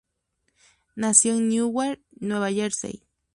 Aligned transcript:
Nació 0.95 1.35
en 1.35 1.49
Newark, 1.49 2.01
Nueva 2.19 2.49
Jersey. 2.51 3.03